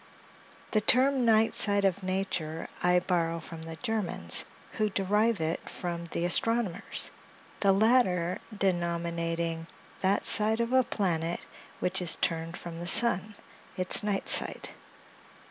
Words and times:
The 0.71 0.81
term 0.81 1.25
"Night 1.25 1.53
Side 1.53 1.85
of 1.85 2.01
Nature" 2.01 2.67
I 2.81 3.01
borrow 3.01 3.39
from 3.39 3.61
the 3.61 3.75
Germans, 3.75 4.45
who 4.71 4.89
derive 4.89 5.39
it 5.39 5.69
from 5.69 6.05
the 6.05 6.25
astronomers, 6.25 7.11
the 7.59 7.71
latter 7.71 8.39
denominating 8.57 9.67
that 9.99 10.25
side 10.25 10.59
of 10.59 10.73
a 10.73 10.81
planet 10.83 11.45
which 11.79 12.01
is 12.01 12.15
turned 12.15 12.57
from 12.57 12.79
the 12.79 12.87
sun, 12.87 13.35
its 13.77 14.01
night 14.01 14.27
side. 14.27 14.69